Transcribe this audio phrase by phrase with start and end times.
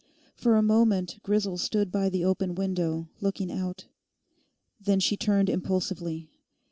[0.33, 3.85] For a moment Grisel stood by the open window, looking out.
[4.83, 6.27] Then she turned impulsively.